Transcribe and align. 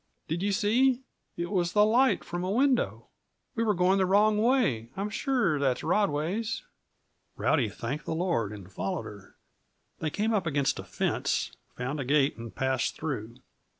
"Did 0.27 0.41
you 0.41 0.51
see? 0.51 1.03
It 1.37 1.51
was 1.51 1.73
the 1.73 1.85
light 1.85 2.23
from 2.23 2.43
a 2.43 2.49
window. 2.49 3.09
We 3.53 3.63
were 3.63 3.75
going 3.75 3.99
the 3.99 4.07
wrong 4.07 4.39
way. 4.39 4.89
I'm 4.97 5.11
sure 5.11 5.59
that 5.59 5.77
is 5.77 5.83
Rodway's." 5.83 6.63
Rowdy 7.37 7.69
thanked 7.69 8.05
the 8.05 8.15
Lord 8.15 8.51
and 8.51 8.71
followed 8.71 9.03
her. 9.03 9.35
They 9.99 10.09
came 10.09 10.33
up 10.33 10.47
against 10.47 10.79
a 10.79 10.83
fence, 10.83 11.55
found 11.77 11.99
a 11.99 12.03
gate, 12.05 12.35
and 12.35 12.55
passed 12.55 12.95
through. 12.95 13.35